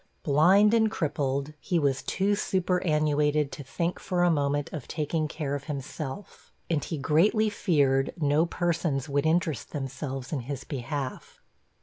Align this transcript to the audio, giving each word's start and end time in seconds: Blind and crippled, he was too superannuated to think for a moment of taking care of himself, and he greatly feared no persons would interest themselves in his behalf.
Blind 0.23 0.73
and 0.73 0.89
crippled, 0.89 1.53
he 1.59 1.77
was 1.77 2.01
too 2.01 2.33
superannuated 2.33 3.51
to 3.51 3.63
think 3.63 3.99
for 3.99 4.23
a 4.23 4.31
moment 4.31 4.73
of 4.73 4.87
taking 4.87 5.27
care 5.27 5.53
of 5.53 5.65
himself, 5.65 6.51
and 6.71 6.83
he 6.83 6.97
greatly 6.97 7.51
feared 7.51 8.11
no 8.19 8.47
persons 8.47 9.07
would 9.07 9.27
interest 9.27 9.73
themselves 9.73 10.33
in 10.33 10.39
his 10.39 10.63
behalf. 10.63 11.39